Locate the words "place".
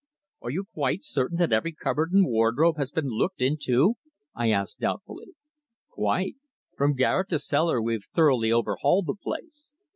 9.13-9.73